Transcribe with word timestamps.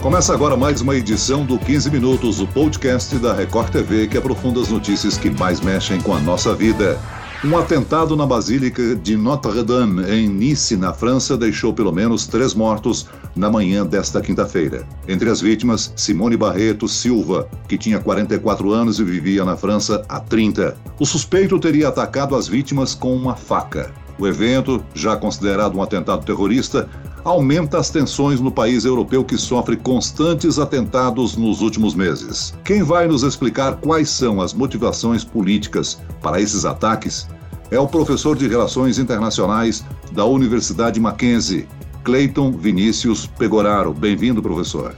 Começa 0.00 0.32
agora 0.32 0.56
mais 0.56 0.80
uma 0.80 0.94
edição 0.94 1.44
do 1.44 1.58
15 1.58 1.90
Minutos, 1.90 2.40
o 2.40 2.46
podcast 2.46 3.16
da 3.18 3.34
Record 3.34 3.72
TV 3.72 4.06
que 4.06 4.16
aprofunda 4.16 4.60
as 4.60 4.68
notícias 4.68 5.18
que 5.18 5.28
mais 5.28 5.60
mexem 5.60 6.00
com 6.00 6.14
a 6.14 6.20
nossa 6.20 6.54
vida. 6.54 7.00
Um 7.44 7.58
atentado 7.58 8.16
na 8.16 8.24
Basílica 8.24 8.94
de 8.94 9.16
Notre-Dame, 9.16 10.08
em 10.08 10.28
Nice, 10.28 10.76
na 10.76 10.94
França, 10.94 11.36
deixou 11.36 11.74
pelo 11.74 11.92
menos 11.92 12.28
três 12.28 12.54
mortos 12.54 13.06
na 13.34 13.50
manhã 13.50 13.84
desta 13.84 14.20
quinta-feira. 14.20 14.86
Entre 15.08 15.28
as 15.28 15.40
vítimas, 15.40 15.92
Simone 15.96 16.36
Barreto 16.36 16.86
Silva, 16.86 17.48
que 17.68 17.76
tinha 17.76 17.98
44 17.98 18.72
anos 18.72 19.00
e 19.00 19.04
vivia 19.04 19.44
na 19.44 19.56
França 19.56 20.04
há 20.08 20.20
30. 20.20 20.76
O 21.00 21.04
suspeito 21.04 21.58
teria 21.58 21.88
atacado 21.88 22.36
as 22.36 22.46
vítimas 22.46 22.94
com 22.94 23.16
uma 23.16 23.34
faca. 23.34 23.92
O 24.16 24.26
evento, 24.26 24.82
já 24.94 25.16
considerado 25.16 25.76
um 25.76 25.82
atentado 25.82 26.24
terrorista, 26.24 26.88
aumenta 27.28 27.78
as 27.78 27.90
tensões 27.90 28.40
no 28.40 28.50
país 28.50 28.84
europeu 28.84 29.24
que 29.24 29.36
sofre 29.36 29.76
constantes 29.76 30.58
atentados 30.58 31.36
nos 31.36 31.60
últimos 31.60 31.94
meses. 31.94 32.54
Quem 32.64 32.82
vai 32.82 33.06
nos 33.06 33.22
explicar 33.22 33.76
quais 33.76 34.08
são 34.08 34.40
as 34.40 34.54
motivações 34.54 35.24
políticas 35.24 36.00
para 36.22 36.40
esses 36.40 36.64
ataques 36.64 37.28
é 37.70 37.78
o 37.78 37.86
professor 37.86 38.34
de 38.34 38.48
Relações 38.48 38.98
Internacionais 38.98 39.84
da 40.12 40.24
Universidade 40.24 40.98
Mackenzie, 40.98 41.68
Cleiton 42.02 42.52
Vinícius 42.52 43.26
Pegoraro. 43.26 43.92
Bem-vindo, 43.92 44.42
professor. 44.42 44.94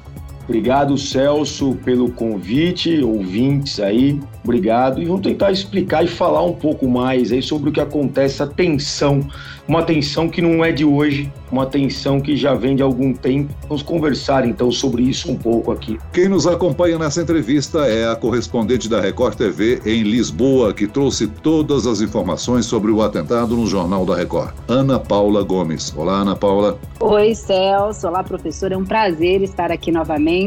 Obrigado, 0.51 0.99
Celso, 0.99 1.77
pelo 1.85 2.11
convite, 2.11 3.05
ouvintes 3.05 3.79
aí, 3.79 4.19
obrigado. 4.43 5.01
E 5.01 5.05
vamos 5.05 5.21
tentar 5.21 5.53
explicar 5.53 6.05
e 6.05 6.09
falar 6.09 6.43
um 6.43 6.53
pouco 6.53 6.89
mais 6.89 7.31
aí 7.31 7.41
sobre 7.41 7.71
o 7.71 7.73
que 7.73 7.81
acontece, 7.81 8.43
a 8.43 8.49
tensão, 8.49 9.21
uma 9.69 9.85
tensão 9.85 10.29
que 10.29 10.43
não 10.43 10.65
é 10.65 10.73
de 10.73 10.85
hoje, 10.85 11.33
uma 11.53 11.67
tensão 11.67 12.21
que 12.21 12.37
já 12.37 12.53
vem 12.53 12.75
de 12.75 12.83
algum 12.83 13.15
tempo. 13.15 13.55
Vamos 13.69 13.85
conversar 13.85 14.45
então 14.45 14.73
sobre 14.73 15.05
isso 15.05 15.31
um 15.31 15.37
pouco 15.37 15.71
aqui. 15.71 15.97
Quem 16.13 16.29
nos 16.29 16.49
acompanha 16.49 16.99
nessa 16.99 17.23
entrevista 17.23 17.87
é 17.87 18.11
a 18.11 18.17
correspondente 18.17 18.89
da 18.89 19.01
Record 19.01 19.37
TV 19.37 19.81
em 19.87 20.03
Lisboa, 20.03 20.75
que 20.75 20.89
trouxe 20.89 21.29
todas 21.29 21.87
as 21.87 22.01
informações 22.01 22.67
sobre 22.67 22.91
o 22.91 23.03
atentado 23.03 23.57
no 23.57 23.69
Jornal 23.69 24.05
da 24.05 24.17
Record. 24.17 24.53
Ana 24.67 24.99
Paula 24.99 25.45
Gomes. 25.45 25.95
Olá, 25.97 26.23
Ana 26.23 26.35
Paula. 26.35 26.77
Oi, 26.99 27.37
Celso. 27.37 28.09
Olá, 28.09 28.25
professor. 28.25 28.73
É 28.73 28.77
um 28.77 28.85
prazer 28.85 29.43
estar 29.43 29.71
aqui 29.71 29.93
novamente. 29.93 30.40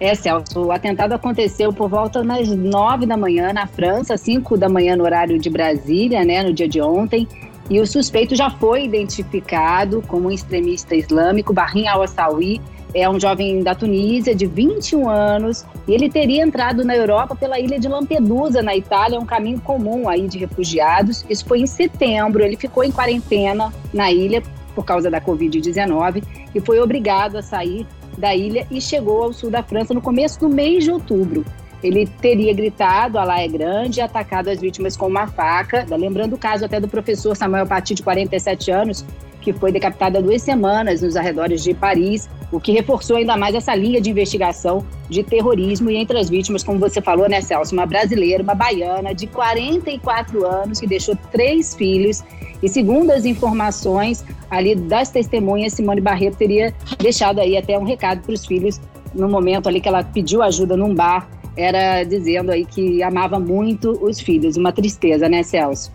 É, 0.00 0.14
Celso, 0.14 0.64
o 0.64 0.72
atentado 0.72 1.12
aconteceu 1.12 1.72
por 1.72 1.88
volta 1.88 2.24
das 2.24 2.48
nove 2.48 3.06
da 3.06 3.16
manhã 3.16 3.52
na 3.52 3.66
França, 3.66 4.16
cinco 4.16 4.58
da 4.58 4.68
manhã 4.68 4.96
no 4.96 5.04
horário 5.04 5.38
de 5.38 5.48
Brasília, 5.48 6.24
né, 6.24 6.42
no 6.42 6.52
dia 6.52 6.68
de 6.68 6.80
ontem. 6.80 7.28
E 7.70 7.80
o 7.80 7.86
suspeito 7.86 8.34
já 8.34 8.50
foi 8.50 8.84
identificado 8.84 10.02
como 10.08 10.28
um 10.28 10.30
extremista 10.30 10.96
islâmico, 10.96 11.52
Bahrim 11.52 11.86
al-Assawi, 11.86 12.60
é 12.94 13.08
um 13.08 13.18
jovem 13.18 13.62
da 13.62 13.74
Tunísia 13.74 14.34
de 14.34 14.44
21 14.44 15.08
anos 15.08 15.64
e 15.88 15.92
ele 15.92 16.10
teria 16.10 16.42
entrado 16.42 16.84
na 16.84 16.94
Europa 16.94 17.34
pela 17.34 17.58
ilha 17.58 17.78
de 17.78 17.88
Lampedusa, 17.88 18.60
na 18.60 18.76
Itália, 18.76 19.18
um 19.18 19.24
caminho 19.24 19.60
comum 19.60 20.08
aí 20.08 20.28
de 20.28 20.38
refugiados. 20.38 21.24
Isso 21.28 21.44
foi 21.46 21.60
em 21.60 21.66
setembro. 21.66 22.42
Ele 22.42 22.56
ficou 22.56 22.84
em 22.84 22.90
quarentena 22.90 23.72
na 23.94 24.12
ilha 24.12 24.42
por 24.74 24.84
causa 24.84 25.10
da 25.10 25.20
Covid-19 25.20 26.22
e 26.54 26.60
foi 26.60 26.80
obrigado 26.80 27.36
a 27.36 27.42
sair 27.42 27.86
da 28.16 28.34
ilha 28.34 28.66
e 28.70 28.80
chegou 28.80 29.22
ao 29.22 29.32
sul 29.32 29.50
da 29.50 29.62
França 29.62 29.94
no 29.94 30.00
começo 30.00 30.38
do 30.40 30.48
mês 30.48 30.84
de 30.84 30.90
outubro. 30.90 31.44
Ele 31.82 32.06
teria 32.06 32.54
gritado, 32.54 33.18
a 33.18 33.24
lá 33.24 33.40
é 33.40 33.48
grande, 33.48 33.98
e 33.98 34.02
atacado 34.02 34.48
as 34.48 34.60
vítimas 34.60 34.96
com 34.96 35.08
uma 35.08 35.26
faca. 35.26 35.84
Lembrando 35.90 36.34
o 36.34 36.38
caso 36.38 36.64
até 36.64 36.78
do 36.78 36.86
professor 36.86 37.36
Samuel 37.36 37.66
Paty, 37.66 37.94
de 37.94 38.02
47 38.02 38.70
anos, 38.70 39.04
que 39.42 39.52
foi 39.52 39.72
decapitado 39.72 40.16
há 40.16 40.20
duas 40.20 40.40
semanas 40.40 41.02
nos 41.02 41.16
arredores 41.16 41.62
de 41.62 41.74
Paris, 41.74 42.28
o 42.50 42.60
que 42.60 42.72
reforçou 42.72 43.16
ainda 43.16 43.36
mais 43.36 43.54
essa 43.54 43.74
linha 43.74 44.00
de 44.00 44.08
investigação 44.08 44.86
de 45.08 45.22
terrorismo. 45.22 45.90
E 45.90 45.96
entre 45.96 46.18
as 46.18 46.30
vítimas, 46.30 46.62
como 46.62 46.78
você 46.78 47.02
falou, 47.02 47.28
né, 47.28 47.40
Celso, 47.40 47.74
uma 47.74 47.84
brasileira, 47.84 48.42
uma 48.42 48.54
baiana 48.54 49.14
de 49.14 49.26
44 49.26 50.46
anos, 50.46 50.80
que 50.80 50.86
deixou 50.86 51.16
três 51.30 51.74
filhos. 51.74 52.22
E 52.62 52.68
segundo 52.68 53.10
as 53.10 53.24
informações 53.24 54.24
ali 54.48 54.74
das 54.74 55.10
testemunhas, 55.10 55.72
Simone 55.72 56.00
Barreto 56.00 56.36
teria 56.36 56.72
deixado 56.98 57.40
aí 57.40 57.56
até 57.56 57.78
um 57.78 57.84
recado 57.84 58.22
para 58.22 58.32
os 58.32 58.46
filhos 58.46 58.80
no 59.12 59.28
momento 59.28 59.68
ali 59.68 59.80
que 59.80 59.88
ela 59.88 60.02
pediu 60.02 60.42
ajuda 60.42 60.76
num 60.76 60.94
bar 60.94 61.28
era 61.56 62.02
dizendo 62.04 62.50
aí 62.50 62.64
que 62.64 63.02
amava 63.02 63.38
muito 63.38 63.92
os 64.02 64.20
filhos. 64.20 64.56
Uma 64.56 64.72
tristeza, 64.72 65.28
né, 65.28 65.42
Celso? 65.42 65.90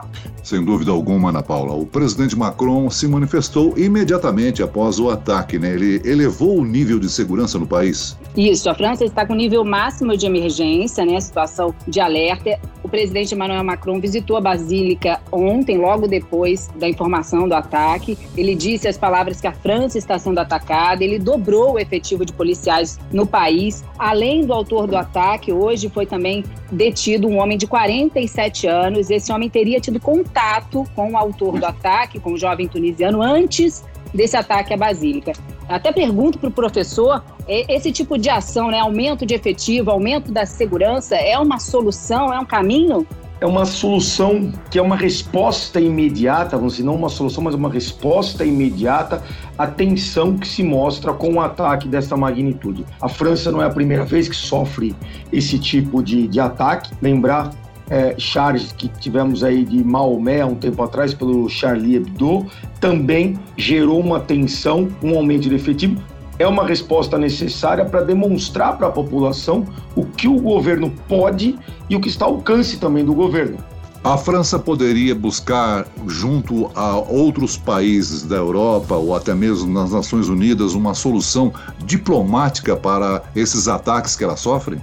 Sem 0.47 0.63
dúvida 0.63 0.91
alguma, 0.91 1.27
Ana 1.27 1.43
Paula. 1.43 1.73
O 1.73 1.85
presidente 1.85 2.33
Macron 2.33 2.89
se 2.89 3.05
manifestou 3.05 3.77
imediatamente 3.77 4.63
após 4.63 4.97
o 4.97 5.09
ataque, 5.09 5.59
né? 5.59 5.73
Ele 5.73 6.01
elevou 6.05 6.59
o 6.59 6.63
nível 6.63 6.97
de 6.99 7.09
segurança 7.09 7.59
no 7.59 7.67
país. 7.67 8.17
Isso, 8.33 8.69
a 8.69 8.73
França 8.73 9.03
está 9.03 9.25
com 9.25 9.35
nível 9.35 9.65
máximo 9.65 10.15
de 10.15 10.25
emergência, 10.25 11.03
né? 11.05 11.19
Situação 11.19 11.75
de 11.85 11.99
alerta. 11.99 12.57
O 12.81 12.87
presidente 12.87 13.35
Emmanuel 13.35 13.61
Macron 13.61 13.99
visitou 13.99 14.37
a 14.37 14.41
Basílica 14.41 15.19
ontem, 15.33 15.77
logo 15.77 16.07
depois 16.07 16.69
da 16.79 16.87
informação 16.87 17.45
do 17.45 17.53
ataque. 17.53 18.17
Ele 18.37 18.55
disse 18.55 18.87
as 18.87 18.97
palavras 18.97 19.41
que 19.41 19.47
a 19.47 19.51
França 19.51 19.97
está 19.97 20.17
sendo 20.17 20.39
atacada. 20.39 21.03
Ele 21.03 21.19
dobrou 21.19 21.73
o 21.73 21.79
efetivo 21.79 22.23
de 22.23 22.31
policiais 22.31 22.97
no 23.11 23.27
país. 23.27 23.83
Além 23.99 24.45
do 24.45 24.53
autor 24.53 24.87
do 24.87 24.95
ataque, 24.95 25.51
hoje 25.51 25.89
foi 25.89 26.05
também 26.05 26.45
detido 26.71 27.27
um 27.27 27.39
homem 27.39 27.57
de 27.57 27.67
47 27.67 28.65
anos. 28.65 29.09
Esse 29.09 29.33
homem 29.33 29.49
teria 29.49 29.81
tido 29.81 29.99
contato 29.99 30.36
contato 30.37 30.85
com 30.95 31.11
o 31.13 31.17
autor 31.17 31.59
do 31.59 31.65
ataque, 31.65 32.19
com 32.19 32.33
o 32.33 32.37
jovem 32.37 32.67
tunisiano, 32.67 33.23
antes 33.23 33.83
desse 34.13 34.37
ataque 34.37 34.71
à 34.71 34.77
Basílica. 34.77 35.33
Até 35.67 35.91
pergunto 35.91 36.37
para 36.37 36.49
o 36.49 36.51
professor, 36.51 37.23
esse 37.47 37.91
tipo 37.91 38.17
de 38.17 38.29
ação, 38.29 38.69
né, 38.69 38.79
aumento 38.79 39.25
de 39.25 39.33
efetivo, 39.33 39.89
aumento 39.89 40.31
da 40.31 40.45
segurança, 40.45 41.15
é 41.15 41.37
uma 41.39 41.59
solução, 41.59 42.31
é 42.31 42.39
um 42.39 42.45
caminho? 42.45 43.05
É 43.41 43.45
uma 43.45 43.65
solução 43.65 44.51
que 44.69 44.79
é 44.79 44.81
uma 44.81 44.95
resposta 44.95 45.79
imediata, 45.79 46.55
vamos 46.55 46.73
dizer, 46.73 46.85
não 46.85 46.95
uma 46.95 47.09
solução, 47.09 47.43
mas 47.43 47.53
uma 47.53 47.69
resposta 47.69 48.45
imediata 48.45 49.23
à 49.57 49.67
tensão 49.67 50.37
que 50.37 50.47
se 50.47 50.63
mostra 50.63 51.13
com 51.13 51.29
um 51.29 51.41
ataque 51.41 51.87
dessa 51.87 52.15
magnitude. 52.15 52.85
A 53.01 53.09
França 53.09 53.51
não 53.51 53.61
é 53.61 53.65
a 53.65 53.69
primeira 53.69 54.05
vez 54.05 54.27
que 54.27 54.35
sofre 54.35 54.95
esse 55.31 55.59
tipo 55.59 56.01
de, 56.01 56.27
de 56.27 56.39
ataque. 56.39 56.95
Lembrar 56.99 57.51
é, 57.89 58.15
charges 58.17 58.71
que 58.71 58.87
tivemos 58.87 59.43
aí 59.43 59.63
de 59.63 59.83
Maomé 59.83 60.41
há 60.41 60.45
um 60.45 60.55
tempo 60.55 60.81
atrás 60.83 61.13
pelo 61.13 61.47
Charlie 61.49 61.95
Hebdo, 61.95 62.45
também 62.79 63.39
gerou 63.55 63.99
uma 63.99 64.19
tensão, 64.19 64.87
um 65.01 65.15
aumento 65.15 65.49
de 65.49 65.55
efetivo. 65.55 66.01
É 66.39 66.47
uma 66.47 66.65
resposta 66.65 67.17
necessária 67.17 67.83
para 67.83 68.01
demonstrar 68.01 68.77
para 68.77 68.87
a 68.87 68.91
população 68.91 69.65
o 69.95 70.05
que 70.05 70.27
o 70.27 70.39
governo 70.39 70.93
pode 71.07 71.57
e 71.89 71.95
o 71.95 71.99
que 71.99 72.09
está 72.09 72.25
ao 72.25 72.35
alcance 72.35 72.77
também 72.77 73.03
do 73.03 73.13
governo. 73.13 73.57
A 74.03 74.17
França 74.17 74.59
poderia 74.59 75.15
buscar, 75.15 75.85
junto 76.07 76.69
a 76.75 76.95
outros 76.95 77.57
países 77.57 78.21
da 78.23 78.35
Europa 78.35 78.95
ou 78.95 79.15
até 79.15 79.33
mesmo 79.33 79.73
nas 79.73 79.91
Nações 79.91 80.29
Unidas, 80.29 80.73
uma 80.73 80.93
solução 80.93 81.51
diplomática 81.83 82.75
para 82.75 83.23
esses 83.35 83.67
ataques 83.67 84.15
que 84.15 84.23
ela 84.23 84.37
sofre? 84.37 84.79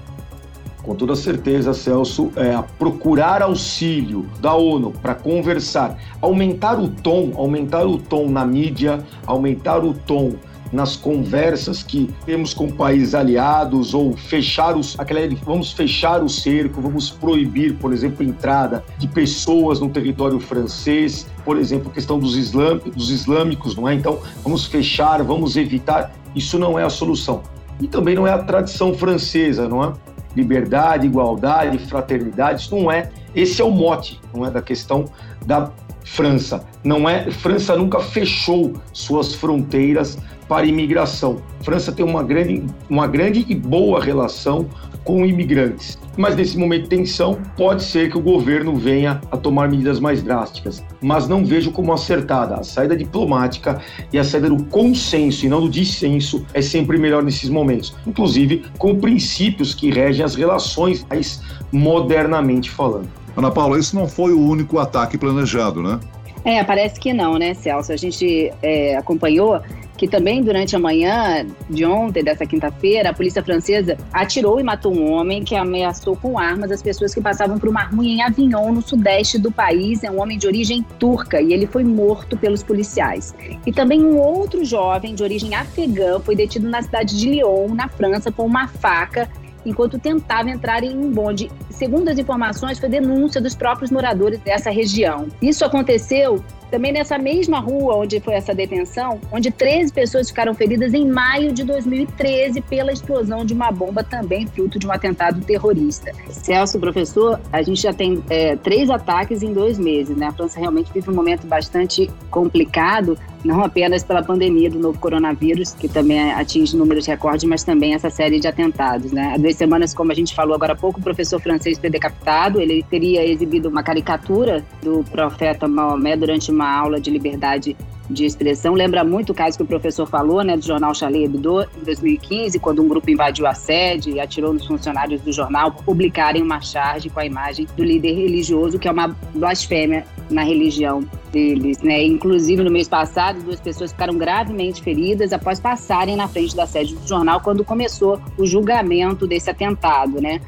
Com 0.84 0.94
toda 0.94 1.16
certeza, 1.16 1.72
Celso, 1.72 2.30
é 2.36 2.62
procurar 2.78 3.42
auxílio 3.42 4.26
da 4.40 4.54
ONU 4.54 4.92
para 4.92 5.14
conversar, 5.14 5.98
aumentar 6.20 6.78
o 6.78 6.88
tom, 6.88 7.32
aumentar 7.36 7.86
o 7.86 7.98
tom 7.98 8.28
na 8.28 8.44
mídia, 8.44 9.04
aumentar 9.26 9.84
o 9.84 9.94
tom 9.94 10.34
nas 10.74 10.96
conversas 10.96 11.82
que 11.82 12.12
temos 12.26 12.52
com 12.52 12.68
países 12.68 13.14
aliados 13.14 13.94
ou 13.94 14.16
fechar 14.16 14.76
os 14.76 14.98
aquela 14.98 15.20
vamos 15.44 15.72
fechar 15.72 16.22
o 16.22 16.28
cerco, 16.28 16.80
vamos 16.80 17.10
proibir, 17.10 17.74
por 17.76 17.92
exemplo, 17.92 18.26
a 18.26 18.28
entrada 18.28 18.84
de 18.98 19.06
pessoas 19.06 19.80
no 19.80 19.88
território 19.88 20.40
francês, 20.40 21.26
por 21.44 21.56
exemplo, 21.56 21.92
questão 21.92 22.18
dos, 22.18 22.36
islam, 22.36 22.78
dos 22.78 23.10
islâmicos, 23.10 23.76
não 23.76 23.88
é? 23.88 23.94
Então, 23.94 24.18
vamos 24.42 24.66
fechar, 24.66 25.22
vamos 25.22 25.56
evitar. 25.56 26.12
Isso 26.34 26.58
não 26.58 26.76
é 26.76 26.82
a 26.82 26.90
solução. 26.90 27.42
E 27.80 27.86
também 27.86 28.16
não 28.16 28.26
é 28.26 28.32
a 28.32 28.38
tradição 28.38 28.92
francesa, 28.94 29.68
não 29.68 29.84
é? 29.84 29.92
Liberdade, 30.36 31.06
igualdade, 31.06 31.78
fraternidade. 31.78 32.62
Isso 32.62 32.76
não 32.76 32.90
é. 32.90 33.10
Esse 33.34 33.60
é 33.60 33.64
o 33.64 33.70
mote, 33.70 34.20
não 34.32 34.44
é 34.44 34.50
da 34.50 34.62
questão 34.62 35.04
da 35.44 35.70
França. 36.04 36.64
Não 36.82 37.08
é. 37.08 37.30
França 37.30 37.76
nunca 37.76 37.98
fechou 38.00 38.74
suas 38.92 39.34
fronteiras 39.34 40.18
para 40.48 40.66
imigração. 40.66 41.38
França 41.62 41.90
tem 41.90 42.04
uma 42.04 42.22
grande, 42.22 42.64
uma 42.88 43.06
grande 43.06 43.44
e 43.48 43.54
boa 43.54 44.02
relação 44.02 44.68
com 45.04 45.24
imigrantes. 45.24 45.98
Mas 46.16 46.36
nesse 46.36 46.56
momento 46.56 46.84
de 46.84 46.88
tensão, 46.88 47.38
pode 47.56 47.82
ser 47.82 48.10
que 48.10 48.16
o 48.16 48.20
governo 48.20 48.74
venha 48.76 49.20
a 49.30 49.36
tomar 49.36 49.68
medidas 49.68 50.00
mais 50.00 50.22
drásticas. 50.22 50.82
Mas 51.00 51.28
não 51.28 51.44
vejo 51.44 51.70
como 51.70 51.92
acertada. 51.92 52.54
A 52.54 52.64
saída 52.64 52.96
diplomática 52.96 53.80
e 54.12 54.18
a 54.18 54.24
saída 54.24 54.48
do 54.48 54.64
consenso 54.64 55.44
e 55.44 55.48
não 55.48 55.60
do 55.60 55.68
dissenso 55.68 56.46
é 56.54 56.62
sempre 56.62 56.98
melhor 56.98 57.22
nesses 57.22 57.50
momentos. 57.50 57.94
Inclusive 58.06 58.64
com 58.78 58.98
princípios 58.98 59.74
que 59.74 59.90
regem 59.90 60.24
as 60.24 60.34
relações, 60.34 61.04
mais 61.10 61.42
modernamente 61.72 62.70
falando. 62.70 63.08
Ana 63.36 63.50
Paula, 63.50 63.78
esse 63.78 63.94
não 63.94 64.06
foi 64.06 64.32
o 64.32 64.40
único 64.40 64.78
ataque 64.78 65.18
planejado, 65.18 65.82
né? 65.82 65.98
É, 66.44 66.62
parece 66.62 67.00
que 67.00 67.12
não, 67.12 67.38
né, 67.38 67.54
Celso? 67.54 67.90
A 67.90 67.96
gente 67.96 68.52
é, 68.62 68.96
acompanhou 68.96 69.60
que 69.96 70.08
também 70.08 70.42
durante 70.42 70.74
a 70.74 70.78
manhã 70.78 71.46
de 71.70 71.84
ontem, 71.84 72.22
dessa 72.22 72.44
quinta-feira, 72.44 73.10
a 73.10 73.14
polícia 73.14 73.42
francesa 73.42 73.96
atirou 74.12 74.58
e 74.58 74.62
matou 74.62 74.94
um 74.94 75.12
homem 75.12 75.44
que 75.44 75.54
ameaçou 75.54 76.16
com 76.16 76.38
armas 76.38 76.70
as 76.70 76.82
pessoas 76.82 77.14
que 77.14 77.20
passavam 77.20 77.58
por 77.58 77.68
uma 77.68 77.84
rua 77.84 78.04
em 78.04 78.22
Avignon, 78.22 78.72
no 78.72 78.82
sudeste 78.82 79.38
do 79.38 79.50
país. 79.50 80.02
É 80.02 80.10
um 80.10 80.20
homem 80.20 80.36
de 80.36 80.46
origem 80.46 80.84
turca 80.98 81.40
e 81.40 81.52
ele 81.52 81.66
foi 81.66 81.84
morto 81.84 82.36
pelos 82.36 82.62
policiais. 82.62 83.34
E 83.64 83.72
também 83.72 84.04
um 84.04 84.18
outro 84.18 84.64
jovem 84.64 85.14
de 85.14 85.22
origem 85.22 85.54
afegã 85.54 86.18
foi 86.20 86.34
detido 86.34 86.68
na 86.68 86.82
cidade 86.82 87.18
de 87.18 87.28
Lyon, 87.28 87.74
na 87.74 87.88
França, 87.88 88.32
com 88.32 88.44
uma 88.44 88.66
faca 88.66 89.28
enquanto 89.64 89.98
tentava 89.98 90.50
entrar 90.50 90.82
em 90.84 90.96
um 90.96 91.10
bonde. 91.10 91.50
Segundo 91.70 92.08
as 92.08 92.18
informações, 92.18 92.78
foi 92.78 92.88
denúncia 92.88 93.40
dos 93.40 93.54
próprios 93.54 93.90
moradores 93.90 94.38
dessa 94.40 94.70
região. 94.70 95.28
Isso 95.40 95.64
aconteceu 95.64 96.44
também 96.74 96.92
nessa 96.92 97.16
mesma 97.16 97.60
rua 97.60 97.94
onde 97.98 98.18
foi 98.18 98.34
essa 98.34 98.52
detenção, 98.52 99.20
onde 99.30 99.48
13 99.48 99.92
pessoas 99.92 100.28
ficaram 100.28 100.52
feridas 100.54 100.92
em 100.92 101.06
maio 101.06 101.52
de 101.52 101.62
2013 101.62 102.60
pela 102.62 102.92
explosão 102.92 103.44
de 103.44 103.54
uma 103.54 103.70
bomba, 103.70 104.02
também 104.02 104.44
fruto 104.48 104.76
de 104.76 104.84
um 104.84 104.90
atentado 104.90 105.40
terrorista. 105.42 106.10
Celso, 106.28 106.80
professor, 106.80 107.40
a 107.52 107.62
gente 107.62 107.80
já 107.80 107.92
tem 107.92 108.20
é, 108.28 108.56
três 108.56 108.90
ataques 108.90 109.44
em 109.44 109.52
dois 109.52 109.78
meses, 109.78 110.16
né? 110.16 110.26
A 110.26 110.32
França 110.32 110.58
realmente 110.58 110.92
vive 110.92 111.08
um 111.08 111.14
momento 111.14 111.46
bastante 111.46 112.10
complicado, 112.28 113.16
não 113.44 113.62
apenas 113.62 114.02
pela 114.02 114.22
pandemia 114.22 114.70
do 114.70 114.78
novo 114.78 114.98
coronavírus, 114.98 115.74
que 115.74 115.86
também 115.86 116.32
atinge 116.32 116.76
números 116.76 117.06
recordes, 117.06 117.44
mas 117.44 117.62
também 117.62 117.94
essa 117.94 118.10
série 118.10 118.40
de 118.40 118.48
atentados, 118.48 119.12
né? 119.12 119.34
Há 119.34 119.38
duas 119.38 119.54
semanas, 119.54 119.94
como 119.94 120.10
a 120.10 120.14
gente 120.14 120.34
falou 120.34 120.54
agora 120.54 120.72
há 120.72 120.76
pouco, 120.76 120.98
o 120.98 121.02
professor 121.02 121.40
francês 121.40 121.78
foi 121.78 121.90
decapitado, 121.90 122.60
ele 122.60 122.82
teria 122.90 123.24
exibido 123.24 123.68
uma 123.68 123.82
caricatura 123.82 124.64
do 124.82 125.04
profeta 125.04 125.68
Maomé 125.68 126.16
durante 126.16 126.50
uma 126.50 126.63
aula 126.68 127.00
de 127.00 127.10
liberdade 127.10 127.76
de 128.08 128.24
expressão. 128.24 128.74
Lembra 128.74 129.02
muito 129.02 129.30
o 129.30 129.34
caso 129.34 129.56
que 129.56 129.62
o 129.62 129.66
professor 129.66 130.06
falou, 130.06 130.42
né, 130.42 130.56
do 130.56 130.64
jornal 130.64 130.94
Charlie 130.94 131.24
Hebdo, 131.24 131.62
em 131.62 131.84
2015, 131.84 132.58
quando 132.58 132.82
um 132.82 132.88
grupo 132.88 133.10
invadiu 133.10 133.46
a 133.46 133.54
sede 133.54 134.10
e 134.10 134.20
atirou 134.20 134.52
nos 134.52 134.66
funcionários 134.66 135.20
do 135.22 135.32
jornal 135.32 135.72
por 135.72 135.84
publicarem 135.84 136.42
uma 136.42 136.60
charge 136.60 137.08
com 137.08 137.20
a 137.20 137.26
imagem 137.26 137.66
do 137.76 137.82
líder 137.82 138.14
religioso, 138.14 138.78
que 138.78 138.88
é 138.88 138.90
uma 138.90 139.08
blasfêmia 139.34 140.04
na 140.30 140.42
religião 140.42 141.04
deles, 141.32 141.78
né? 141.82 142.02
Inclusive, 142.02 142.62
no 142.62 142.70
mês 142.70 142.88
passado, 142.88 143.42
duas 143.42 143.60
pessoas 143.60 143.92
ficaram 143.92 144.16
gravemente 144.16 144.82
feridas 144.82 145.32
após 145.32 145.58
passarem 145.58 146.16
na 146.16 146.28
frente 146.28 146.54
da 146.54 146.66
sede 146.66 146.94
do 146.94 147.06
jornal 147.06 147.40
quando 147.40 147.64
começou 147.64 148.20
o 148.38 148.46
julgamento 148.46 149.26
desse 149.26 149.50
atentado, 149.50 150.20
né? 150.20 150.40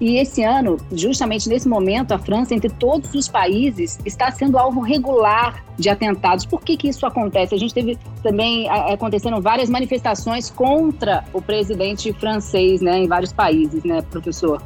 E 0.00 0.16
esse 0.16 0.42
ano, 0.42 0.78
justamente 0.92 1.46
nesse 1.46 1.68
momento, 1.68 2.12
a 2.12 2.18
França, 2.18 2.54
entre 2.54 2.70
todos 2.70 3.14
os 3.14 3.28
países, 3.28 3.98
está 4.04 4.30
sendo 4.30 4.56
alvo 4.56 4.80
regular 4.80 5.62
de 5.78 5.90
atentados. 5.90 6.46
Por 6.46 6.62
que, 6.62 6.76
que 6.76 6.88
isso 6.88 7.04
acontece? 7.04 7.54
A 7.54 7.58
gente 7.58 7.74
teve 7.74 7.98
também 8.22 8.66
acontecendo 8.70 9.40
várias 9.42 9.68
manifestações 9.68 10.48
contra 10.48 11.22
o 11.34 11.42
presidente 11.42 12.12
francês, 12.14 12.80
né, 12.80 13.00
em 13.00 13.06
vários 13.06 13.30
países, 13.30 13.84
né, 13.84 14.00
professor? 14.00 14.62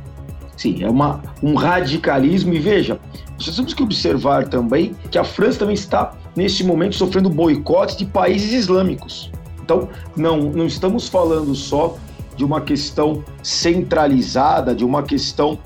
Sim, 0.56 0.84
é 0.84 0.88
uma, 0.88 1.20
um 1.42 1.54
radicalismo. 1.54 2.54
E 2.54 2.60
veja, 2.60 3.00
nós 3.32 3.56
temos 3.56 3.74
que 3.74 3.82
observar 3.82 4.48
também 4.48 4.94
que 5.10 5.18
a 5.18 5.24
França 5.24 5.58
também 5.58 5.74
está, 5.74 6.14
nesse 6.36 6.62
momento, 6.62 6.94
sofrendo 6.94 7.28
boicote 7.28 7.98
de 7.98 8.06
países 8.06 8.52
islâmicos. 8.52 9.32
Então, 9.64 9.88
não, 10.16 10.42
não 10.42 10.66
estamos 10.66 11.08
falando 11.08 11.54
só 11.56 11.96
de 12.36 12.44
uma 12.44 12.60
questão 12.60 13.24
centralizada, 13.42 14.74
de 14.74 14.84
uma 14.84 15.02
questão 15.02 15.58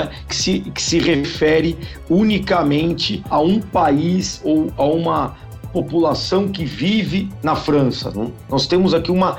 é? 0.00 0.08
que, 0.26 0.34
se, 0.34 0.60
que 0.60 0.82
se 0.82 0.98
refere 0.98 1.78
unicamente 2.08 3.22
a 3.28 3.40
um 3.40 3.60
país 3.60 4.40
ou 4.42 4.72
a 4.76 4.84
uma 4.84 5.36
população 5.72 6.48
que 6.48 6.64
vive 6.64 7.28
na 7.42 7.54
França. 7.54 8.10
Não? 8.14 8.32
Nós 8.48 8.66
temos 8.66 8.94
aqui 8.94 9.12
uma 9.12 9.36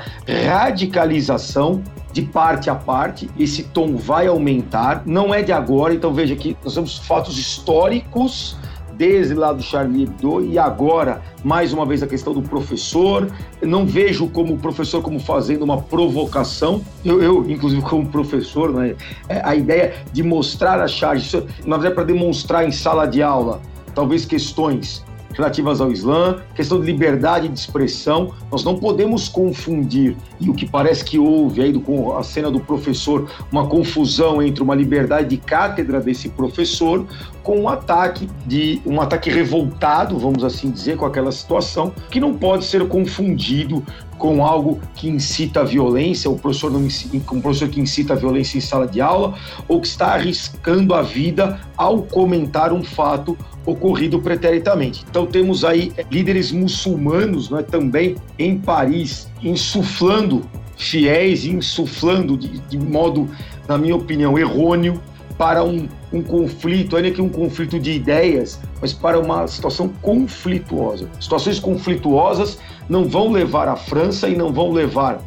radicalização 0.48 1.82
de 2.12 2.22
parte 2.22 2.70
a 2.70 2.74
parte, 2.74 3.28
esse 3.38 3.64
tom 3.64 3.96
vai 3.96 4.26
aumentar, 4.26 5.02
não 5.04 5.34
é 5.34 5.42
de 5.42 5.52
agora, 5.52 5.94
então 5.94 6.12
veja 6.12 6.34
que 6.34 6.56
nós 6.64 6.74
temos 6.74 6.98
fatos 6.98 7.38
históricos 7.38 8.56
desde 8.98 9.32
lá 9.32 9.52
do 9.52 9.62
Charlie 9.62 10.02
Hebdo 10.02 10.44
e 10.44 10.58
agora, 10.58 11.22
mais 11.44 11.72
uma 11.72 11.86
vez, 11.86 12.02
a 12.02 12.06
questão 12.06 12.34
do 12.34 12.42
professor. 12.42 13.30
Eu 13.62 13.68
não 13.68 13.86
vejo 13.86 14.28
como 14.28 14.58
professor 14.58 15.00
como 15.00 15.20
fazendo 15.20 15.62
uma 15.62 15.80
provocação. 15.80 16.82
Eu, 17.04 17.22
eu 17.22 17.48
inclusive, 17.48 17.80
como 17.82 18.04
professor, 18.06 18.72
né, 18.72 18.96
a 19.28 19.54
ideia 19.54 19.94
de 20.12 20.22
mostrar 20.22 20.80
a 20.80 20.88
charge, 20.88 21.36
na 21.64 21.76
verdade, 21.76 21.86
é 21.86 21.90
para 21.90 22.04
demonstrar 22.04 22.66
em 22.66 22.72
sala 22.72 23.06
de 23.06 23.22
aula, 23.22 23.62
talvez 23.94 24.26
questões 24.26 25.06
relativas 25.38 25.80
ao 25.80 25.92
Islã, 25.92 26.42
questão 26.54 26.80
de 26.80 26.86
liberdade 26.86 27.48
de 27.48 27.58
expressão. 27.58 28.32
Nós 28.50 28.64
não 28.64 28.76
podemos 28.76 29.28
confundir, 29.28 30.16
e 30.40 30.50
o 30.50 30.54
que 30.54 30.68
parece 30.68 31.04
que 31.04 31.18
houve 31.18 31.62
aí 31.62 31.72
com 31.78 32.16
a 32.16 32.24
cena 32.24 32.50
do 32.50 32.58
professor, 32.58 33.30
uma 33.52 33.66
confusão 33.66 34.42
entre 34.42 34.62
uma 34.62 34.74
liberdade 34.74 35.28
de 35.28 35.36
cátedra 35.36 36.00
desse 36.00 36.28
professor 36.28 37.06
com 37.42 37.60
um 37.60 37.68
ataque 37.68 38.28
de 38.46 38.82
um 38.84 39.00
ataque 39.00 39.30
revoltado, 39.30 40.18
vamos 40.18 40.44
assim 40.44 40.70
dizer, 40.70 40.96
com 40.96 41.06
aquela 41.06 41.32
situação, 41.32 41.92
que 42.10 42.20
não 42.20 42.34
pode 42.34 42.64
ser 42.64 42.86
confundido 42.88 43.82
com 44.18 44.44
algo 44.44 44.80
que 44.94 45.08
incita 45.08 45.60
a 45.60 45.64
violência, 45.64 46.28
o 46.28 46.36
professor 46.36 46.70
não 46.70 46.80
um 46.80 47.40
professor 47.40 47.68
que 47.68 47.80
incita 47.80 48.12
a 48.12 48.16
violência 48.16 48.58
em 48.58 48.60
sala 48.60 48.86
de 48.86 49.00
aula, 49.00 49.34
ou 49.68 49.80
que 49.80 49.86
está 49.86 50.08
arriscando 50.08 50.92
a 50.92 51.02
vida 51.02 51.60
ao 51.76 52.02
comentar 52.02 52.72
um 52.72 52.82
fato 52.82 53.38
ocorrido 53.70 54.18
preteritamente. 54.20 55.04
Então 55.10 55.26
temos 55.26 55.62
aí 55.62 55.92
líderes 56.10 56.50
muçulmanos 56.50 57.50
né, 57.50 57.62
também 57.62 58.16
em 58.38 58.58
Paris, 58.58 59.28
insuflando 59.42 60.42
fiéis, 60.76 61.44
insuflando 61.44 62.36
de, 62.36 62.58
de 62.60 62.78
modo, 62.78 63.28
na 63.68 63.76
minha 63.76 63.94
opinião, 63.94 64.38
errôneo 64.38 65.00
para 65.36 65.62
um, 65.62 65.86
um 66.12 66.22
conflito, 66.22 66.96
ainda 66.96 67.10
que 67.10 67.20
um 67.20 67.28
conflito 67.28 67.78
de 67.78 67.92
ideias, 67.92 68.58
mas 68.80 68.92
para 68.92 69.20
uma 69.20 69.46
situação 69.46 69.88
conflituosa. 70.00 71.08
Situações 71.20 71.60
conflituosas 71.60 72.58
não 72.88 73.04
vão 73.04 73.30
levar 73.30 73.68
a 73.68 73.76
França 73.76 74.28
e 74.28 74.36
não 74.36 74.50
vão 74.50 74.72
levar 74.72 75.20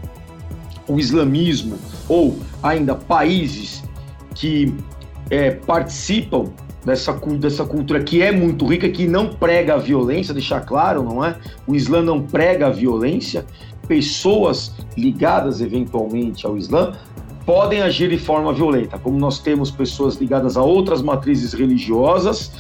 o 0.87 0.99
islamismo 0.99 1.77
ou 2.09 2.39
ainda 2.63 2.95
países 2.95 3.83
que 4.33 4.73
é, 5.29 5.51
participam 5.51 6.45
dessa, 6.86 7.13
dessa 7.13 7.66
cultura 7.66 8.04
que 8.04 8.22
é 8.22 8.31
muito 8.31 8.66
rica, 8.66 8.89
que 8.89 9.07
não 9.07 9.28
prega 9.28 9.75
a 9.75 9.78
violência, 9.78 10.33
deixar 10.33 10.62
claro, 10.62 11.04
não 11.04 11.24
é? 11.24 11.36
O 11.68 11.75
Islã 11.75 12.01
não 12.01 12.22
prega 12.22 12.68
a 12.68 12.69
violência. 12.69 13.45
Pessoas 13.88 14.74
ligadas 14.98 15.61
eventualmente 15.61 16.45
ao 16.45 16.57
Islã 16.57 16.94
podem 17.45 17.81
agir 17.81 18.09
de 18.09 18.18
forma 18.18 18.54
violenta, 18.54 18.97
como 19.00 19.18
nós 19.18 19.40
temos 19.40 19.71
pessoas 19.71 20.16
ligadas 20.16 20.56
a 20.56 20.61
outras 20.61 21.02
matrizes 21.02 21.54
religiosas 21.54 22.52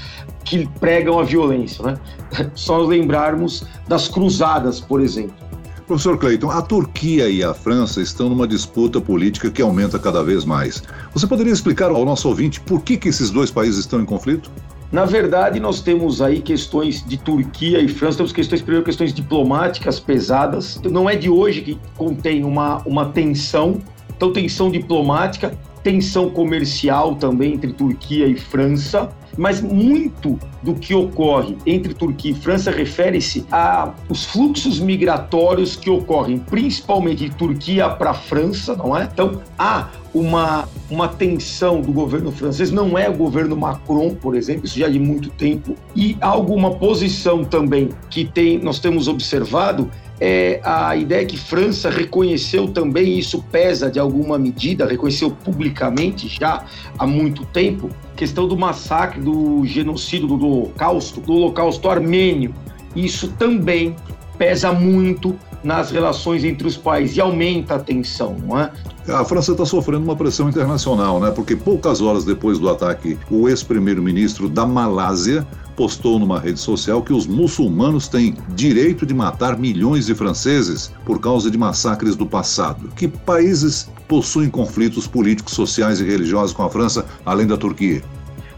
que 0.43 0.67
pregam 0.79 1.19
a 1.19 1.23
violência, 1.23 1.85
né? 1.85 1.97
Só 2.55 2.77
lembrarmos 2.79 3.63
das 3.87 4.07
cruzadas, 4.07 4.79
por 4.79 5.01
exemplo. 5.01 5.50
Professor 5.87 6.17
Cleiton, 6.17 6.49
a 6.49 6.61
Turquia 6.61 7.29
e 7.29 7.43
a 7.43 7.53
França 7.53 8.01
estão 8.01 8.29
numa 8.29 8.47
disputa 8.47 9.01
política 9.01 9.49
que 9.49 9.61
aumenta 9.61 9.99
cada 9.99 10.23
vez 10.23 10.45
mais. 10.45 10.81
Você 11.13 11.27
poderia 11.27 11.51
explicar 11.51 11.91
ao 11.91 12.05
nosso 12.05 12.27
ouvinte 12.27 12.59
por 12.61 12.81
que, 12.81 12.97
que 12.97 13.09
esses 13.09 13.29
dois 13.29 13.51
países 13.51 13.79
estão 13.81 14.01
em 14.01 14.05
conflito? 14.05 14.49
Na 14.91 15.05
verdade, 15.05 15.59
nós 15.59 15.81
temos 15.81 16.21
aí 16.21 16.41
questões 16.41 17.05
de 17.05 17.17
Turquia 17.17 17.79
e 17.79 17.87
França, 17.87 18.17
temos 18.17 18.33
questões, 18.33 18.61
primeiro, 18.61 18.83
questões 18.83 19.13
diplomáticas 19.13 19.99
pesadas. 19.99 20.79
Não 20.83 21.09
é 21.09 21.15
de 21.15 21.29
hoje 21.29 21.61
que 21.61 21.79
contém 21.95 22.43
uma, 22.43 22.81
uma 22.85 23.05
tensão, 23.05 23.79
então 24.09 24.33
tensão 24.33 24.69
diplomática, 24.69 25.57
tensão 25.81 26.29
comercial 26.29 27.15
também 27.15 27.53
entre 27.53 27.71
Turquia 27.71 28.27
e 28.27 28.35
França 28.35 29.09
mas 29.37 29.61
muito 29.61 30.39
do 30.61 30.75
que 30.75 30.93
ocorre 30.93 31.57
entre 31.65 31.93
Turquia 31.93 32.31
e 32.31 32.35
França 32.35 32.71
refere-se 32.71 33.45
a 33.51 33.93
os 34.09 34.25
fluxos 34.25 34.79
migratórios 34.79 35.75
que 35.75 35.89
ocorrem 35.89 36.37
principalmente 36.37 37.29
de 37.29 37.35
Turquia 37.35 37.89
para 37.89 38.11
a 38.11 38.13
França, 38.13 38.75
não 38.75 38.95
é? 38.95 39.09
Então 39.11 39.41
há 39.57 39.89
uma, 40.13 40.67
uma 40.89 41.07
tensão 41.07 41.81
do 41.81 41.91
governo 41.91 42.31
francês, 42.31 42.69
não 42.71 42.97
é 42.97 43.09
o 43.09 43.13
governo 43.13 43.55
Macron, 43.55 44.13
por 44.15 44.35
exemplo, 44.35 44.65
isso 44.65 44.77
já 44.77 44.89
de 44.89 44.99
muito 44.99 45.29
tempo, 45.29 45.75
e 45.95 46.17
alguma 46.19 46.71
posição 46.71 47.43
também 47.43 47.89
que 48.09 48.25
tem, 48.25 48.59
nós 48.59 48.79
temos 48.79 49.07
observado 49.07 49.89
é 50.23 50.61
a 50.63 50.95
ideia 50.95 51.25
que 51.25 51.35
França 51.35 51.89
reconheceu 51.89 52.67
também, 52.67 53.17
isso 53.17 53.43
pesa 53.51 53.89
de 53.89 53.97
alguma 53.97 54.37
medida, 54.37 54.85
reconheceu 54.85 55.31
publicamente 55.31 56.27
já 56.27 56.63
há 56.99 57.07
muito 57.07 57.43
tempo, 57.45 57.89
questão 58.15 58.47
do 58.47 58.55
massacre, 58.55 59.19
do 59.19 59.65
genocídio, 59.65 60.27
do 60.27 60.47
holocausto, 60.47 61.19
do 61.21 61.33
holocausto 61.33 61.89
armênio. 61.89 62.53
Isso 62.95 63.29
também 63.29 63.95
pesa 64.37 64.71
muito 64.71 65.35
nas 65.63 65.89
relações 65.89 66.43
entre 66.43 66.67
os 66.67 66.77
países 66.77 67.17
e 67.17 67.21
aumenta 67.21 67.75
a 67.75 67.79
tensão, 67.79 68.37
não 68.45 68.59
é? 68.59 68.71
A 69.13 69.25
França 69.25 69.51
está 69.51 69.65
sofrendo 69.65 70.03
uma 70.03 70.15
pressão 70.15 70.47
internacional, 70.47 71.19
né? 71.19 71.31
Porque 71.31 71.55
poucas 71.55 72.01
horas 72.01 72.23
depois 72.23 72.59
do 72.59 72.69
ataque, 72.69 73.17
o 73.29 73.49
ex-primeiro-ministro 73.49 74.47
da 74.47 74.65
Malásia 74.65 75.45
postou 75.75 76.19
numa 76.19 76.39
rede 76.39 76.59
social 76.59 77.01
que 77.01 77.11
os 77.11 77.27
muçulmanos 77.27 78.07
têm 78.07 78.35
direito 78.49 79.05
de 79.05 79.13
matar 79.13 79.57
milhões 79.57 80.05
de 80.05 80.15
franceses 80.15 80.91
por 81.05 81.19
causa 81.19 81.49
de 81.49 81.57
massacres 81.57 82.15
do 82.15 82.25
passado. 82.25 82.89
Que 82.95 83.07
países 83.07 83.89
possuem 84.07 84.49
conflitos 84.49 85.07
políticos, 85.07 85.53
sociais 85.53 85.99
e 85.99 86.05
religiosos 86.05 86.53
com 86.55 86.63
a 86.63 86.69
França, 86.69 87.05
além 87.25 87.47
da 87.47 87.57
Turquia? 87.57 88.01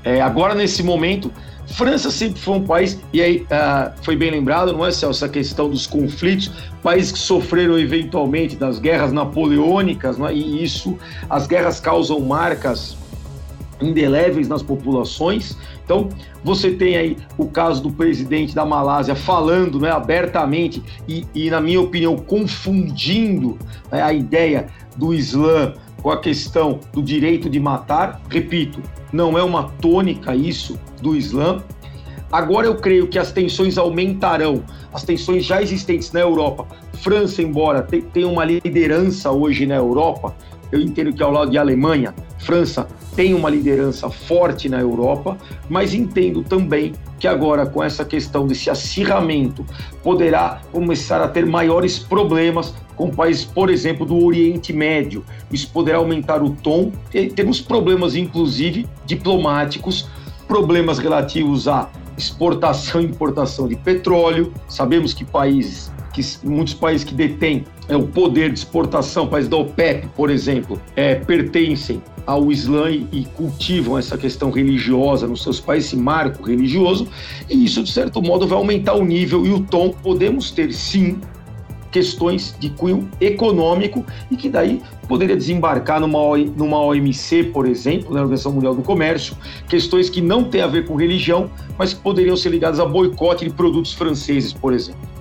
É, 0.03 0.21
agora, 0.21 0.53
nesse 0.53 0.83
momento, 0.83 1.31
França 1.67 2.11
sempre 2.11 2.39
foi 2.39 2.55
um 2.55 2.63
país, 2.63 2.99
e 3.11 3.21
aí 3.21 3.37
uh, 3.43 3.91
foi 4.03 4.15
bem 4.15 4.31
lembrado, 4.31 4.73
não 4.73 4.85
é, 4.85 4.91
Celso, 4.91 5.23
essa 5.23 5.31
questão 5.31 5.69
dos 5.69 5.87
conflitos, 5.87 6.51
países 6.81 7.11
que 7.11 7.19
sofreram 7.19 7.79
eventualmente 7.79 8.55
das 8.55 8.79
guerras 8.79 9.11
napoleônicas, 9.11 10.19
é? 10.19 10.33
e 10.33 10.63
isso, 10.63 10.97
as 11.29 11.47
guerras 11.47 11.79
causam 11.79 12.19
marcas 12.19 12.97
indeléveis 13.81 14.47
nas 14.47 14.63
populações. 14.63 15.57
Então, 15.83 16.09
você 16.43 16.71
tem 16.71 16.95
aí 16.95 17.17
o 17.37 17.47
caso 17.47 17.81
do 17.83 17.91
presidente 17.91 18.55
da 18.55 18.65
Malásia 18.65 19.15
falando 19.15 19.79
né, 19.79 19.91
abertamente 19.91 20.81
e, 21.07 21.25
e, 21.33 21.49
na 21.49 21.59
minha 21.59 21.81
opinião, 21.81 22.15
confundindo 22.15 23.57
né, 23.91 24.01
a 24.01 24.13
ideia 24.13 24.67
do 24.95 25.13
Islã 25.13 25.73
com 26.03 26.11
a 26.11 26.19
questão 26.19 26.81
do 26.91 27.01
direito 27.01 27.49
de 27.49 27.59
matar. 27.59 28.21
Repito, 28.29 28.83
não 29.11 29.37
é 29.37 29.43
uma 29.43 29.69
tônica 29.81 30.35
isso 30.35 30.77
do 31.01 31.15
Islã. 31.15 31.63
Agora 32.29 32.67
eu 32.67 32.75
creio 32.75 33.07
que 33.07 33.17
as 33.17 33.31
tensões 33.31 33.77
aumentarão, 33.77 34.63
as 34.93 35.03
tensões 35.03 35.45
já 35.45 35.61
existentes 35.61 36.11
na 36.11 36.19
Europa. 36.19 36.67
França, 36.95 37.41
embora 37.41 37.81
tenha 37.81 38.27
uma 38.27 38.43
liderança 38.43 39.31
hoje 39.31 39.65
na 39.65 39.75
Europa, 39.75 40.35
eu 40.71 40.81
entendo 40.81 41.13
que 41.13 41.21
ao 41.21 41.31
lado 41.31 41.51
de 41.51 41.57
Alemanha, 41.57 42.13
França 42.39 42.87
tem 43.15 43.35
uma 43.35 43.49
liderança 43.49 44.09
forte 44.09 44.67
na 44.67 44.79
Europa, 44.79 45.37
mas 45.69 45.93
entendo 45.93 46.41
também 46.43 46.93
que 47.19 47.27
agora, 47.27 47.65
com 47.67 47.83
essa 47.83 48.03
questão 48.03 48.47
desse 48.47 48.69
acirramento, 48.71 49.63
poderá 50.01 50.61
começar 50.71 51.21
a 51.21 51.27
ter 51.27 51.45
maiores 51.45 51.99
problemas 51.99 52.73
com 52.95 53.09
países, 53.09 53.45
por 53.45 53.69
exemplo, 53.69 54.05
do 54.05 54.23
Oriente 54.23 54.71
Médio. 54.73 55.23
Isso 55.51 55.69
poderá 55.71 55.97
aumentar 55.97 56.41
o 56.43 56.51
tom. 56.51 56.91
Temos 57.35 57.61
problemas, 57.61 58.15
inclusive, 58.15 58.87
diplomáticos, 59.05 60.07
problemas 60.47 60.99
relativos 60.99 61.67
à 61.67 61.89
exportação 62.17 63.01
e 63.01 63.05
importação 63.05 63.67
de 63.67 63.75
petróleo. 63.75 64.53
Sabemos 64.67 65.13
que 65.13 65.25
países 65.25 65.91
que 66.13 66.21
muitos 66.43 66.75
países 66.75 67.03
que 67.03 67.13
detêm 67.13 67.65
é, 67.89 67.97
o 67.97 68.07
poder 68.07 68.51
de 68.51 68.59
exportação, 68.59 69.27
países 69.27 69.49
da 69.49 69.57
OPEP, 69.57 70.07
por 70.15 70.29
exemplo, 70.29 70.79
é, 70.95 71.15
pertencem 71.15 72.01
ao 72.25 72.51
Islã 72.51 72.89
e 72.89 73.27
cultivam 73.35 73.97
essa 73.97 74.17
questão 74.17 74.49
religiosa 74.49 75.27
nos 75.27 75.43
seus 75.43 75.59
países, 75.59 75.89
esse 75.89 75.97
marco 75.97 76.43
religioso, 76.43 77.07
e 77.49 77.65
isso, 77.65 77.83
de 77.83 77.91
certo 77.91 78.21
modo, 78.21 78.47
vai 78.47 78.57
aumentar 78.57 78.93
o 78.93 79.03
nível 79.03 79.45
e 79.45 79.51
o 79.51 79.59
tom. 79.59 79.89
Podemos 79.89 80.51
ter, 80.51 80.71
sim, 80.71 81.19
questões 81.93 82.55
de 82.59 82.71
cunho 82.71 83.07
econômico 83.21 84.03
e 84.29 84.35
que 84.35 84.49
daí 84.49 84.81
poderia 85.07 85.37
desembarcar 85.37 86.01
numa, 86.01 86.37
numa 86.57 86.81
OMC, 86.81 87.51
por 87.53 87.67
exemplo, 87.67 88.13
na 88.13 88.21
Organização 88.21 88.51
Mundial 88.51 88.73
do 88.73 88.81
Comércio, 88.81 89.37
questões 89.69 90.09
que 90.09 90.19
não 90.19 90.43
têm 90.43 90.61
a 90.61 90.67
ver 90.67 90.85
com 90.85 90.95
religião, 90.95 91.49
mas 91.77 91.93
que 91.93 92.01
poderiam 92.01 92.35
ser 92.35 92.49
ligadas 92.49 92.79
a 92.79 92.85
boicote 92.85 93.45
de 93.45 93.53
produtos 93.53 93.93
franceses, 93.93 94.51
por 94.51 94.73
exemplo. 94.73 95.13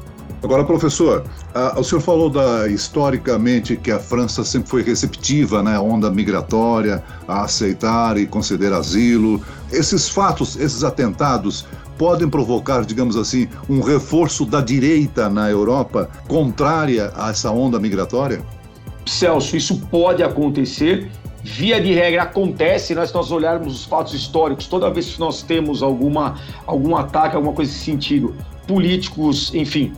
Agora, 0.43 0.65
professor, 0.65 1.25
a, 1.55 1.79
o 1.79 1.85
senhor 1.85 2.01
falou 2.01 2.29
da 2.29 2.67
historicamente 2.67 3.77
que 3.77 3.93
a 3.93 4.01
França 4.01 4.43
sempre 4.43 4.71
foi 4.71 4.83
receptiva, 4.83 5.63
né, 5.63 5.79
onda 5.79 6.11
migratória, 6.11 7.05
a 7.29 7.45
aceitar 7.45 8.19
e 8.19 8.27
conceder 8.27 8.73
asilo. 8.73 9.41
Esses 9.71 10.09
fatos, 10.09 10.57
esses 10.57 10.83
atentados 10.83 11.65
podem 11.99 12.29
provocar, 12.29 12.85
digamos 12.85 13.17
assim, 13.17 13.49
um 13.69 13.81
reforço 13.81 14.45
da 14.45 14.61
direita 14.61 15.29
na 15.29 15.51
Europa 15.51 16.09
contrária 16.29 17.13
a 17.15 17.31
essa 17.31 17.51
onda 17.51 17.79
migratória? 17.79 18.43
Celso, 19.07 19.57
isso 19.57 19.79
pode 19.91 20.23
acontecer. 20.23 21.11
Via 21.45 21.81
de 21.81 21.93
regra 21.93 22.23
acontece, 22.23 22.95
né? 22.95 23.05
se 23.05 23.13
nós 23.13 23.33
olharmos 23.33 23.75
os 23.75 23.85
fatos 23.85 24.15
históricos, 24.15 24.69
toda 24.69 24.89
vez 24.91 25.15
que 25.15 25.19
nós 25.19 25.43
temos 25.43 25.83
alguma, 25.83 26.37
algum 26.65 26.97
ataque, 26.97 27.35
alguma 27.35 27.53
coisa 27.53 27.73
nesse 27.73 27.85
sentido, 27.85 28.35
políticos, 28.67 29.53
enfim, 29.53 29.93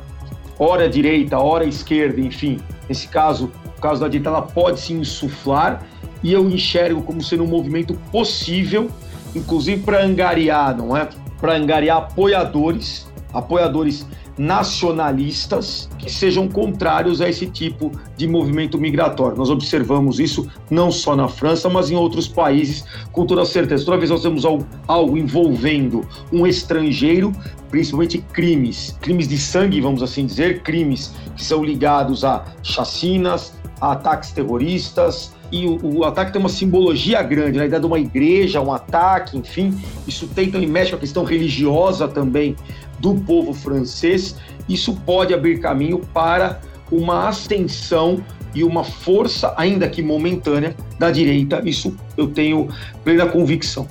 hora 0.59 0.89
direita, 0.89 1.39
hora 1.39 1.67
esquerda, 1.67 2.19
enfim. 2.19 2.59
Nesse 2.89 3.09
caso, 3.09 3.51
o 3.77 3.81
caso 3.81 4.01
da 4.01 4.09
direita, 4.09 4.31
ela 4.31 4.43
pode 4.43 4.81
se 4.81 4.95
insuflar 4.95 5.85
e 6.23 6.33
eu 6.33 6.49
enxergo 6.49 7.03
como 7.03 7.23
sendo 7.23 7.45
um 7.45 7.47
movimento 7.47 7.93
possível, 8.11 8.91
inclusive 9.35 9.83
para 9.83 10.03
angariar, 10.03 10.75
não 10.75 10.97
é? 10.97 11.07
Para 11.41 11.57
angariar 11.57 11.99
apoiadores, 11.99 13.07
apoiadores 13.33 14.07
nacionalistas 14.37 15.89
que 15.99 16.11
sejam 16.11 16.49
contrários 16.49 17.21
a 17.21 17.29
esse 17.29 17.47
tipo 17.47 17.93
de 18.17 18.27
movimento 18.27 18.79
migratório. 18.79 19.37
Nós 19.37 19.51
observamos 19.51 20.19
isso 20.19 20.49
não 20.71 20.91
só 20.91 21.15
na 21.15 21.29
França, 21.29 21.69
mas 21.69 21.91
em 21.91 21.97
outros 21.97 22.27
países, 22.27 22.85
com 23.13 23.27
toda 23.27 23.45
certeza. 23.45 23.85
Toda 23.85 23.99
vez 23.99 24.11
nós 24.11 24.23
temos 24.23 24.45
algo, 24.45 24.67
algo 24.87 25.17
envolvendo 25.17 26.07
um 26.33 26.47
estrangeiro, 26.47 27.33
principalmente 27.71 28.19
crimes, 28.19 28.97
crimes 29.01 29.29
de 29.29 29.39
sangue, 29.39 29.81
vamos 29.81 30.03
assim 30.03 30.27
dizer, 30.27 30.63
crimes 30.63 31.15
que 31.37 31.45
são 31.45 31.65
ligados 31.65 32.25
a 32.25 32.45
chacinas, 32.63 33.55
a 33.81 33.93
ataques 33.93 34.33
terroristas, 34.33 35.34
e 35.53 35.67
o, 35.67 35.99
o, 35.99 36.05
ataque 36.05 36.33
tem 36.33 36.41
uma 36.41 36.49
simbologia 36.49 37.23
grande, 37.23 37.59
né? 37.59 37.65
a 37.65 37.67
ideia 37.67 37.81
de 37.81 37.87
uma 37.87 37.99
igreja, 37.99 38.61
um 38.61 38.73
ataque, 38.73 39.37
enfim, 39.37 39.79
isso 40.07 40.27
tem 40.29 40.51
também 40.51 40.69
mexe 40.69 40.91
com 40.91 40.97
a 40.97 41.01
questão 41.01 41.25
religiosa 41.25 42.09
também 42.09 42.57
do 42.99 43.15
povo 43.15 43.53
francês, 43.53 44.37
isso 44.69 44.95
pode 45.05 45.35
abrir 45.35 45.61
caminho 45.61 45.99
para 46.13 46.61
uma 46.91 47.29
ascensão 47.29 48.23
e 48.55 48.63
uma 48.63 48.85
força, 48.85 49.53
ainda 49.57 49.89
que 49.89 50.03
momentânea, 50.03 50.77
da 50.99 51.11
direita. 51.11 51.61
Isso 51.65 51.95
eu 52.17 52.29
tenho 52.29 52.69
plena 53.03 53.27
convicção. 53.27 53.89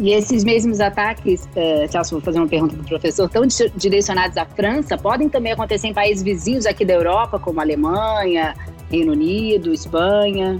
E 0.00 0.12
esses 0.12 0.44
mesmos 0.44 0.80
ataques, 0.80 1.46
é, 1.54 1.86
Celso, 1.86 2.12
vou 2.12 2.20
fazer 2.22 2.38
uma 2.38 2.48
pergunta 2.48 2.74
para 2.74 2.84
o 2.84 2.88
professor, 2.88 3.28
tão 3.28 3.42
direcionados 3.76 4.36
à 4.38 4.46
França, 4.46 4.96
podem 4.96 5.28
também 5.28 5.52
acontecer 5.52 5.88
em 5.88 5.94
países 5.94 6.22
vizinhos 6.22 6.64
aqui 6.64 6.86
da 6.86 6.94
Europa, 6.94 7.38
como 7.38 7.60
Alemanha, 7.60 8.54
Reino 8.90 9.12
Unido, 9.12 9.74
Espanha? 9.74 10.58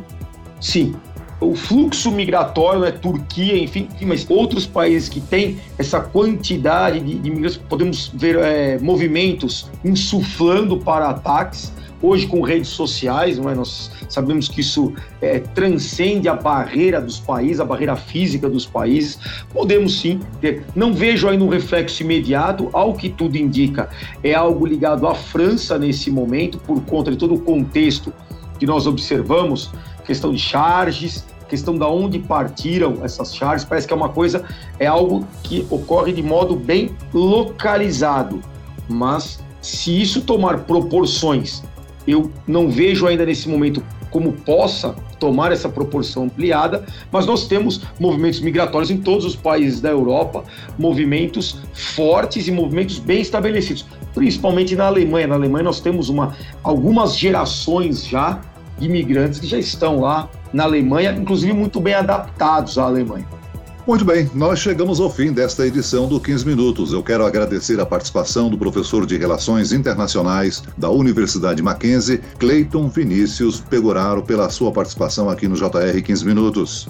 Sim, 0.61 0.95
o 1.41 1.55
fluxo 1.55 2.11
migratório, 2.11 2.81
né, 2.81 2.91
Turquia, 2.91 3.57
enfim, 3.57 3.89
mas 4.03 4.29
outros 4.29 4.67
países 4.67 5.09
que 5.09 5.23
têm 5.23 5.59
essa 5.79 6.01
quantidade 6.01 7.01
de, 7.01 7.15
de 7.15 7.29
imigrantes, 7.29 7.57
podemos 7.57 8.09
ver 8.13 8.37
é, 8.37 8.79
movimentos 8.79 9.71
insuflando 9.83 10.77
para 10.77 11.09
ataques. 11.09 11.73
Hoje, 12.03 12.27
com 12.27 12.41
redes 12.41 12.71
sociais, 12.71 13.39
não 13.39 13.51
é? 13.51 13.55
nós 13.55 13.91
sabemos 14.09 14.49
que 14.49 14.61
isso 14.61 14.93
é, 15.21 15.39
transcende 15.39 16.29
a 16.29 16.35
barreira 16.35 17.01
dos 17.01 17.21
países, 17.21 17.61
a 17.61 17.65
barreira 17.65 17.95
física 17.95 18.49
dos 18.49 18.65
países. 18.65 19.19
Podemos 19.53 20.01
sim 20.01 20.21
ter. 20.41 20.65
Não 20.75 20.95
vejo 20.95 21.29
ainda 21.29 21.45
um 21.45 21.49
reflexo 21.49 22.03
imediato, 22.03 22.71
ao 22.73 22.95
que 22.95 23.09
tudo 23.09 23.37
indica, 23.37 23.91
é 24.25 24.35
algo 24.35 24.67
ligado 24.67 25.07
à 25.07 25.15
França 25.15 25.79
nesse 25.79 26.11
momento, 26.11 26.59
por 26.59 26.81
conta 26.85 27.11
de 27.11 27.17
todo 27.17 27.35
o 27.35 27.41
contexto 27.41 28.13
que 28.59 28.67
nós 28.67 28.87
observamos 28.87 29.71
questão 30.05 30.33
de 30.33 30.39
charges, 30.39 31.25
questão 31.49 31.77
da 31.77 31.89
onde 31.89 32.19
partiram 32.19 32.99
essas 33.05 33.35
charges, 33.35 33.65
parece 33.65 33.87
que 33.87 33.93
é 33.93 33.97
uma 33.97 34.09
coisa, 34.09 34.45
é 34.79 34.87
algo 34.87 35.27
que 35.43 35.67
ocorre 35.69 36.13
de 36.13 36.23
modo 36.23 36.55
bem 36.55 36.91
localizado. 37.13 38.41
Mas 38.89 39.41
se 39.61 40.01
isso 40.01 40.23
tomar 40.23 40.61
proporções, 40.61 41.63
eu 42.07 42.31
não 42.47 42.71
vejo 42.71 43.07
ainda 43.07 43.25
nesse 43.25 43.49
momento 43.49 43.83
como 44.11 44.33
possa 44.33 44.95
tomar 45.19 45.53
essa 45.53 45.69
proporção 45.69 46.25
ampliada, 46.25 46.85
mas 47.13 47.27
nós 47.27 47.47
temos 47.47 47.83
movimentos 47.99 48.41
migratórios 48.41 48.91
em 48.91 48.97
todos 48.97 49.25
os 49.25 49.37
países 49.37 49.81
da 49.81 49.91
Europa, 49.91 50.45
movimentos 50.79 51.59
fortes 51.73 52.49
e 52.49 52.51
movimentos 52.51 52.99
bem 52.99 53.21
estabelecidos, 53.21 53.87
principalmente 54.15 54.75
na 54.75 54.87
Alemanha. 54.87 55.29
Na 55.29 55.35
Alemanha 55.37 55.65
nós 55.65 55.81
temos 55.81 56.09
uma, 56.09 56.37
algumas 56.65 57.17
gerações 57.17 58.05
já 58.05 58.41
imigrantes 58.81 59.39
que 59.39 59.47
já 59.47 59.59
estão 59.59 60.01
lá 60.01 60.29
na 60.53 60.65
Alemanha, 60.65 61.13
inclusive 61.13 61.53
muito 61.53 61.81
bem 61.81 61.95
adaptados 61.95 62.79
à 62.79 62.85
Alemanha. 62.85 63.40
Muito 63.87 64.05
bem, 64.05 64.31
nós 64.35 64.59
chegamos 64.59 65.01
ao 65.01 65.11
fim 65.11 65.33
desta 65.33 65.67
edição 65.67 66.07
do 66.07 66.21
15 66.21 66.47
Minutos. 66.47 66.93
Eu 66.93 67.03
quero 67.03 67.25
agradecer 67.25 67.81
a 67.81 67.87
participação 67.87 68.51
do 68.51 68.59
professor 68.59 69.07
de 69.07 69.17
Relações 69.17 69.73
Internacionais 69.73 70.63
da 70.77 70.91
Universidade 70.91 71.63
Mackenzie, 71.63 72.21
Cleiton 72.39 72.89
Vinícius 72.89 73.59
Pegoraro, 73.59 74.23
pela 74.23 74.51
sua 74.51 74.71
participação 74.71 75.31
aqui 75.31 75.49
no 75.49 75.57
JR 75.57 76.01
15 76.05 76.27
Minutos. 76.27 76.89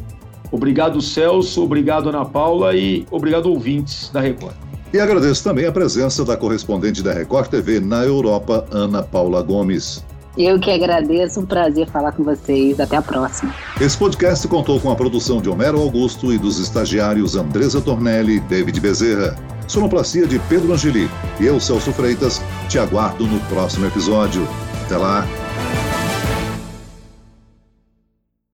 Obrigado, 0.50 1.00
Celso, 1.00 1.62
obrigado, 1.62 2.09
Ana 2.09 2.25
Paula, 2.25 2.75
e 2.75 3.06
obrigado, 3.11 3.47
ouvintes 3.47 4.11
da 4.11 4.20
Record. 4.20 4.54
E 4.92 4.99
agradeço 4.99 5.44
também 5.44 5.66
a 5.66 5.73
presença 5.73 6.25
da 6.25 6.37
correspondente 6.37 7.04
da 7.04 7.12
Record 7.12 7.49
TV 7.49 7.78
na 7.78 8.04
Europa, 8.04 8.66
Ana 8.73 9.00
Paula 9.00 9.40
Gomes. 9.40 10.04
Eu 10.37 10.59
que 10.59 10.71
agradeço, 10.71 11.41
um 11.41 11.47
prazer 11.47 11.89
falar 11.89 12.13
com 12.13 12.23
vocês. 12.23 12.79
Até 12.79 12.97
a 12.97 13.03
próxima. 13.03 13.55
Esse 13.81 13.97
podcast 13.97 14.47
contou 14.49 14.81
com 14.81 14.91
a 14.91 14.97
produção 14.97 15.41
de 15.41 15.49
Homero 15.49 15.81
Augusto 15.81 16.33
e 16.33 16.39
dos 16.39 16.59
estagiários 16.59 17.35
Andresa 17.35 17.81
Tornelli 17.81 18.37
e 18.37 18.41
David 18.41 18.81
Bezerra. 18.81 19.37
Sonoplastia 19.67 20.27
de 20.27 20.39
Pedro 20.41 20.73
Angeli. 20.73 21.09
E 21.39 21.47
eu, 21.47 21.61
Celso 21.61 21.93
Freitas, 21.93 22.43
te 22.69 22.79
aguardo 22.79 23.27
no 23.27 23.39
próximo 23.43 23.87
episódio. 23.87 24.47
Até 24.85 24.97
lá! 24.97 25.39